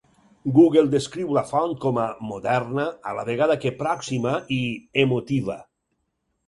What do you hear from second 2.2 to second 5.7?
"moderna, a la vegada que pròxima" i "emotiva".